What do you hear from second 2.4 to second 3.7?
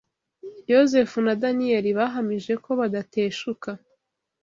ko badateshuka